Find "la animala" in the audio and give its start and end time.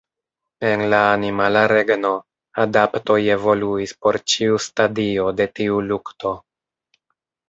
0.91-1.59